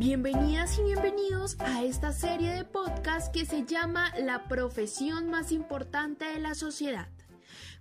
Bienvenidas 0.00 0.78
y 0.78 0.82
bienvenidos 0.84 1.56
a 1.58 1.82
esta 1.82 2.10
serie 2.14 2.54
de 2.54 2.64
podcast 2.64 3.30
que 3.34 3.44
se 3.44 3.66
llama 3.66 4.10
La 4.18 4.48
profesión 4.48 5.28
más 5.28 5.52
importante 5.52 6.24
de 6.24 6.38
la 6.38 6.54
sociedad. 6.54 7.08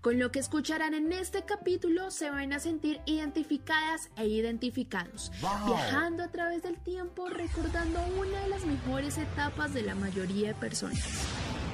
Con 0.01 0.19
lo 0.19 0.29
que 0.29 0.39
escucharán 0.39 0.93
en 0.93 1.13
este 1.13 1.45
capítulo 1.45 2.11
se 2.11 2.29
van 2.29 2.51
a 2.51 2.59
sentir 2.59 2.99
identificadas 3.05 4.09
e 4.17 4.27
identificados, 4.27 5.31
viajando 5.65 6.23
a 6.23 6.27
través 6.27 6.61
del 6.61 6.77
tiempo 6.83 7.29
recordando 7.29 8.01
una 8.19 8.41
de 8.41 8.49
las 8.49 8.65
mejores 8.65 9.17
etapas 9.17 9.73
de 9.73 9.83
la 9.83 9.95
mayoría 9.95 10.49
de 10.49 10.55
personas. 10.55 11.25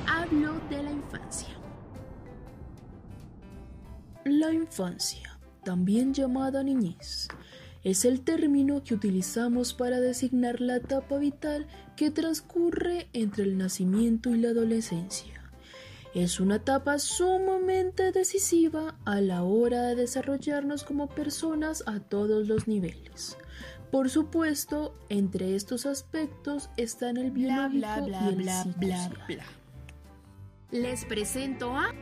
Hablo 0.08 0.60
de 0.70 0.84
la 0.84 0.92
infancia. 0.92 1.50
La 4.26 4.54
infancia, 4.54 5.40
también 5.64 6.14
llamada 6.14 6.62
niñez, 6.62 7.30
es 7.86 8.04
el 8.04 8.22
término 8.22 8.84
que 8.84 8.96
utilizamos 8.96 9.76
para 9.76 10.00
designar 10.00 10.60
la 10.60 10.78
etapa 10.78 11.20
vital 11.20 11.68
que 11.96 12.10
transcurre 12.10 13.08
entre 13.14 13.44
el 13.44 13.60
nacimiento 13.60 14.32
y 14.32 14.40
la 14.40 14.50
adolescencia. 14.50 15.40
Es 16.16 16.40
una 16.40 16.56
etapa 16.56 16.98
sumamente 16.98 18.12
decisiva 18.12 18.98
a 19.06 19.22
la 19.22 19.44
hora 19.44 19.84
de 19.84 19.96
desarrollarnos 19.96 20.84
como 20.84 21.08
personas 21.08 21.84
a 21.86 22.00
todos 22.00 22.48
los 22.48 22.68
niveles. 22.68 23.38
Por 23.92 24.10
supuesto, 24.10 24.98
entre 25.10 25.56
estos 25.56 25.86
aspectos 25.86 26.72
están 26.78 27.18
el 27.18 27.30
biológico 27.30 27.78
bla, 27.78 28.02
bla, 28.02 28.22
y 28.24 28.28
el 28.30 28.36
bla, 28.36 28.66
bla, 28.78 29.10
bla. 29.28 29.46
Les 30.72 31.06
presento 31.06 31.78
a... 31.78 31.94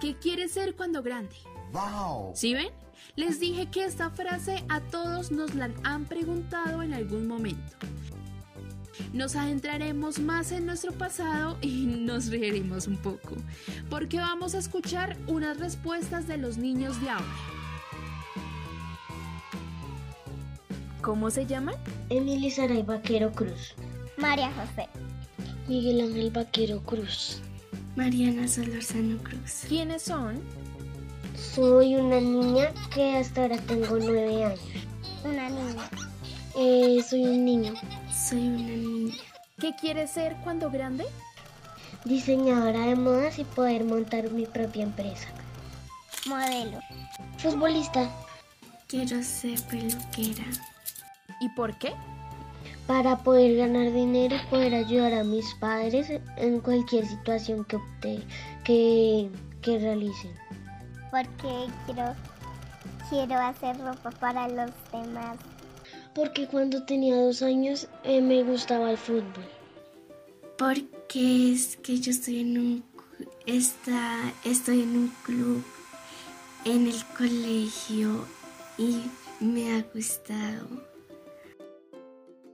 ¿Qué 0.00 0.16
quiere 0.16 0.48
ser 0.48 0.74
cuando 0.74 1.02
grande? 1.02 1.36
Wow. 1.70 2.32
¿Sí 2.34 2.54
ven? 2.54 2.83
Les 3.16 3.40
dije 3.40 3.66
que 3.70 3.84
esta 3.84 4.10
frase 4.10 4.64
a 4.68 4.80
todos 4.80 5.30
nos 5.30 5.54
la 5.54 5.70
han 5.82 6.04
preguntado 6.04 6.82
en 6.82 6.94
algún 6.94 7.26
momento. 7.26 7.76
Nos 9.12 9.36
adentraremos 9.36 10.18
más 10.18 10.52
en 10.52 10.66
nuestro 10.66 10.92
pasado 10.92 11.56
y 11.60 11.86
nos 11.86 12.28
reiremos 12.30 12.86
un 12.86 12.96
poco, 12.96 13.36
porque 13.90 14.18
vamos 14.18 14.54
a 14.54 14.58
escuchar 14.58 15.16
unas 15.26 15.58
respuestas 15.58 16.26
de 16.26 16.36
los 16.36 16.58
niños 16.58 17.00
de 17.00 17.10
ahora. 17.10 17.24
¿Cómo 21.00 21.30
se 21.30 21.44
llaman? 21.44 21.74
Emily 22.08 22.50
Saray 22.50 22.82
Vaquero 22.82 23.30
Cruz. 23.32 23.74
María 24.16 24.50
José. 24.52 24.88
Miguel 25.68 26.00
Ángel 26.00 26.30
Vaquero 26.30 26.82
Cruz. 26.82 27.42
Mariana 27.96 28.48
Solorzano 28.48 29.18
Cruz. 29.18 29.64
¿Quiénes 29.68 30.02
son? 30.02 30.40
Soy 31.36 31.96
una 31.96 32.20
niña 32.20 32.72
que 32.92 33.16
hasta 33.16 33.42
ahora 33.42 33.58
tengo 33.58 33.98
nueve 33.98 34.44
años. 34.44 34.60
Una 35.24 35.48
niña. 35.48 35.90
Eh, 36.56 37.02
soy 37.08 37.24
un 37.24 37.44
niño. 37.44 37.74
Soy 38.12 38.46
una 38.46 38.76
niña. 38.76 39.14
¿Qué 39.58 39.74
quiere 39.74 40.06
ser 40.06 40.36
cuando 40.44 40.70
grande? 40.70 41.04
Diseñadora 42.04 42.86
de 42.86 42.96
modas 42.96 43.38
y 43.38 43.44
poder 43.44 43.84
montar 43.84 44.30
mi 44.30 44.46
propia 44.46 44.84
empresa. 44.84 45.28
Modelo. 46.26 46.78
Futbolista. 47.38 48.08
Quiero 48.86 49.22
ser 49.22 49.60
peluquera. 49.62 50.44
¿Y 51.40 51.48
por 51.50 51.76
qué? 51.78 51.92
Para 52.86 53.18
poder 53.18 53.56
ganar 53.56 53.92
dinero 53.92 54.36
y 54.36 54.50
poder 54.50 54.74
ayudar 54.74 55.14
a 55.14 55.24
mis 55.24 55.52
padres 55.54 56.12
en 56.36 56.60
cualquier 56.60 57.06
situación 57.06 57.64
que, 57.64 57.78
que, 58.62 59.30
que 59.62 59.78
realicen. 59.78 60.32
Porque 61.14 61.68
quiero, 61.86 62.12
quiero 63.08 63.34
hacer 63.36 63.78
ropa 63.78 64.10
para 64.18 64.48
los 64.48 64.72
demás. 64.90 65.38
Porque 66.12 66.48
cuando 66.48 66.84
tenía 66.86 67.14
dos 67.14 67.40
años 67.40 67.86
eh, 68.02 68.20
me 68.20 68.42
gustaba 68.42 68.90
el 68.90 68.98
fútbol. 68.98 69.46
Porque 70.58 71.52
es 71.52 71.76
que 71.76 72.00
yo 72.00 72.10
estoy 72.10 72.40
en 72.40 72.58
un 72.58 72.84
está, 73.46 74.32
estoy 74.44 74.82
en 74.82 74.96
un 74.96 75.08
club 75.22 75.62
en 76.64 76.88
el 76.88 77.04
colegio 77.16 78.26
y 78.76 79.02
me 79.38 79.76
ha 79.76 79.82
gustado. 79.94 80.66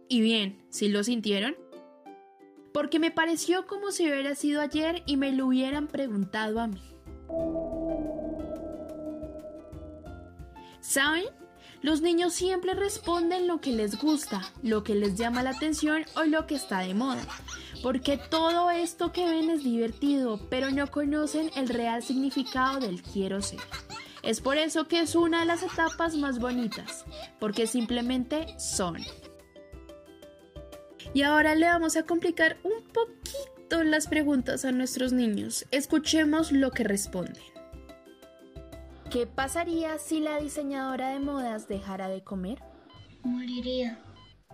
Y 0.06 0.20
bien, 0.20 0.62
¿sí 0.69 0.91
lo 0.91 1.03
sintieron? 1.03 1.56
Porque 2.75 2.99
me 2.99 3.10
pareció 3.10 3.66
como 3.66 3.91
si 3.91 4.03
hubiera 4.04 4.34
sido 4.34 4.60
ayer 4.60 5.03
y 5.06 5.16
me 5.16 5.32
lo 5.32 5.47
hubieran 5.47 5.87
preguntado 5.87 6.60
a 6.60 6.66
mí. 6.66 6.82
¿Saben? 10.80 11.24
Los 11.82 12.02
niños 12.02 12.34
siempre 12.34 12.74
responden 12.74 13.46
lo 13.46 13.60
que 13.60 13.72
les 13.72 13.98
gusta, 13.98 14.42
lo 14.62 14.84
que 14.84 14.94
les 14.94 15.16
llama 15.16 15.42
la 15.42 15.50
atención 15.50 16.04
o 16.14 16.24
lo 16.24 16.46
que 16.46 16.54
está 16.54 16.80
de 16.80 16.92
moda. 16.92 17.22
Porque 17.82 18.18
todo 18.18 18.70
esto 18.70 19.12
que 19.12 19.24
ven 19.24 19.48
es 19.48 19.64
divertido, 19.64 20.46
pero 20.50 20.70
no 20.70 20.90
conocen 20.90 21.50
el 21.56 21.70
real 21.70 22.02
significado 22.02 22.80
del 22.80 23.02
quiero 23.02 23.40
ser. 23.40 23.60
Es 24.22 24.42
por 24.42 24.58
eso 24.58 24.86
que 24.88 25.00
es 25.00 25.14
una 25.14 25.40
de 25.40 25.46
las 25.46 25.62
etapas 25.62 26.16
más 26.16 26.38
bonitas, 26.38 27.06
porque 27.38 27.66
simplemente 27.66 28.46
son. 28.58 28.98
Y 31.14 31.22
ahora 31.22 31.54
le 31.54 31.66
vamos 31.66 31.96
a 31.96 32.02
complicar 32.02 32.58
un 32.62 32.84
poquito 32.92 33.82
las 33.84 34.06
preguntas 34.06 34.66
a 34.66 34.72
nuestros 34.72 35.14
niños. 35.14 35.64
Escuchemos 35.70 36.52
lo 36.52 36.70
que 36.70 36.84
responden. 36.84 37.42
¿Qué 39.10 39.26
pasaría 39.26 39.98
si 39.98 40.21
la 40.21 40.38
diseñadora 40.38 41.09
de 41.09 41.19
modas 41.19 41.66
dejara 41.66 42.09
de 42.09 42.22
comer? 42.22 42.62
Moriría. 43.25 43.98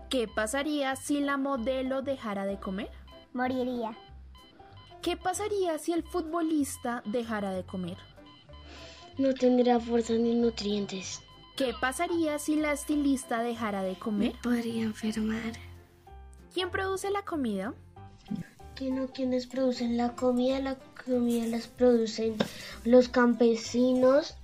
¿Qué 0.08 0.28
pasaría 0.28 0.96
si 0.96 1.20
la 1.20 1.36
modelo 1.36 2.00
dejara 2.00 2.46
de 2.46 2.58
comer? 2.58 2.88
Moriría. 3.34 3.98
¿Qué 5.02 5.18
pasaría 5.18 5.76
si 5.76 5.92
el 5.92 6.04
futbolista 6.04 7.02
dejara 7.04 7.50
de 7.50 7.64
comer? 7.64 7.98
No 9.18 9.34
tendría 9.34 9.78
fuerza 9.78 10.14
ni 10.14 10.34
nutrientes. 10.34 11.20
¿Qué 11.58 11.74
pasaría 11.78 12.38
si 12.38 12.56
la 12.56 12.72
estilista 12.72 13.42
dejara 13.42 13.82
de 13.82 13.96
comer? 13.96 14.32
podría 14.42 14.84
enfermar. 14.84 15.52
¿Quién 16.54 16.70
produce 16.70 17.10
la 17.10 17.26
comida? 17.26 17.74
que 18.76 18.90
no 18.90 19.08
quienes 19.08 19.46
producen 19.46 19.96
la 19.96 20.14
comida, 20.14 20.60
la 20.60 20.76
comida 21.02 21.46
las 21.46 21.66
producen 21.66 22.36
los 22.84 23.08
campesinos, 23.08 24.36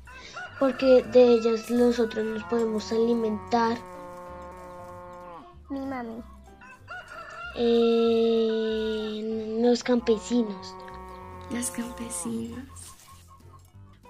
porque 0.62 1.02
de 1.02 1.24
ellas 1.24 1.68
nosotros 1.72 2.24
nos 2.24 2.44
podemos 2.44 2.92
alimentar. 2.92 3.76
Mi 5.68 5.80
mami. 5.80 6.22
Eh, 7.56 9.58
los 9.60 9.82
campesinos, 9.82 10.72
Los 11.50 11.68
campesinos. 11.72 12.62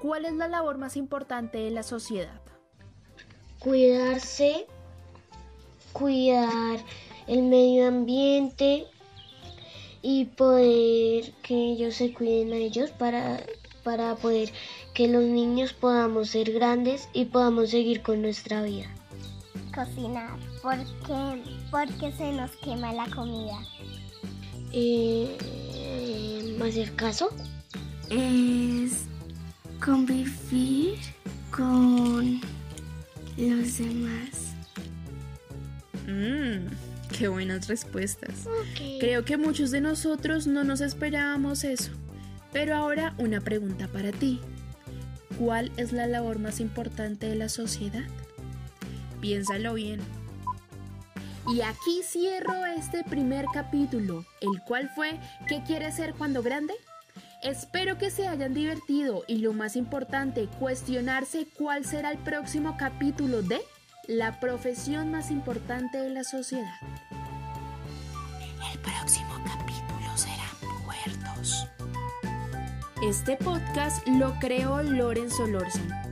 ¿Cuál 0.02 0.26
es 0.26 0.34
la 0.34 0.46
labor 0.46 0.76
más 0.76 0.98
importante 0.98 1.56
de 1.56 1.70
la 1.70 1.82
sociedad? 1.82 2.38
cuidarse, 3.58 4.66
cuidar 5.94 6.80
el 7.28 7.44
medio 7.44 7.88
ambiente 7.88 8.88
y 10.02 10.26
poder 10.26 11.32
que 11.42 11.54
ellos 11.54 11.94
se 11.94 12.12
cuiden 12.12 12.52
a 12.52 12.56
ellos 12.56 12.90
para, 12.90 13.40
para 13.82 14.14
poder 14.16 14.52
que 14.94 15.08
los 15.08 15.24
niños 15.24 15.72
podamos 15.72 16.30
ser 16.30 16.52
grandes 16.52 17.08
y 17.12 17.26
podamos 17.26 17.70
seguir 17.70 18.02
con 18.02 18.22
nuestra 18.22 18.62
vida. 18.62 18.86
Cocinar. 19.74 20.38
Porque, 20.62 21.42
porque 21.70 22.12
se 22.12 22.32
nos 22.32 22.50
quema 22.56 22.92
la 22.92 23.06
comida. 23.06 23.58
Eh, 24.72 25.36
hacer 26.72 26.94
caso, 26.94 27.28
Es 28.08 29.04
convivir 29.84 30.98
con 31.50 32.40
los 33.36 33.78
demás. 33.78 34.54
Mmm, 36.06 36.68
qué 37.16 37.28
buenas 37.28 37.68
respuestas. 37.68 38.46
Creo 39.00 39.24
que 39.24 39.36
muchos 39.36 39.70
de 39.70 39.80
nosotros 39.80 40.46
no 40.46 40.64
nos 40.64 40.80
esperábamos 40.80 41.64
eso. 41.64 41.92
Pero 42.52 42.76
ahora 42.76 43.14
una 43.18 43.40
pregunta 43.40 43.88
para 43.88 44.12
ti. 44.12 44.40
¿Cuál 45.38 45.72
es 45.76 45.92
la 45.92 46.06
labor 46.06 46.38
más 46.38 46.60
importante 46.60 47.26
de 47.26 47.34
la 47.34 47.48
sociedad? 47.48 48.04
Piénsalo 49.20 49.74
bien. 49.74 50.00
Y 51.48 51.62
aquí 51.62 52.02
cierro 52.04 52.66
este 52.66 53.02
primer 53.02 53.46
capítulo, 53.52 54.24
el 54.40 54.60
cual 54.66 54.90
fue 54.94 55.18
¿Qué 55.48 55.62
quieres 55.66 55.96
ser 55.96 56.14
cuando 56.14 56.42
grande? 56.42 56.74
Espero 57.42 57.98
que 57.98 58.10
se 58.10 58.28
hayan 58.28 58.54
divertido 58.54 59.24
y 59.26 59.38
lo 59.38 59.52
más 59.52 59.74
importante, 59.74 60.48
cuestionarse 60.60 61.48
cuál 61.58 61.84
será 61.84 62.12
el 62.12 62.18
próximo 62.18 62.76
capítulo 62.76 63.42
de 63.42 63.60
la 64.06 64.38
profesión 64.38 65.10
más 65.10 65.30
importante 65.32 65.98
de 65.98 66.10
la 66.10 66.22
sociedad. 66.22 66.74
Este 73.02 73.36
podcast 73.36 74.06
lo 74.06 74.32
creó 74.38 74.80
Lorenzo 74.80 75.44
Lorzan 75.48 76.11